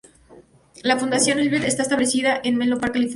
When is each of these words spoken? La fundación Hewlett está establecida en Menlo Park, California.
La 0.81 0.97
fundación 0.97 1.37
Hewlett 1.37 1.63
está 1.63 1.83
establecida 1.83 2.41
en 2.43 2.57
Menlo 2.57 2.79
Park, 2.79 2.93
California. 2.93 3.09